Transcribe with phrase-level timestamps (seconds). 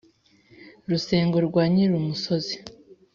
[0.89, 2.55] Rusengo rwa Nyirumusozi